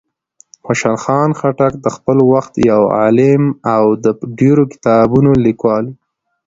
خوشحال 0.65 0.97
خان 1.03 1.29
خټک 1.39 1.73
د 1.81 1.87
خپل 1.95 2.17
وخت 2.31 2.53
یو 2.71 2.81
عالم 2.97 3.43
او 3.75 3.83
د 4.03 4.05
ډېرو 4.39 4.63
کتابونو 4.73 5.31
لیکوال 5.45 5.85
و. 5.89 5.93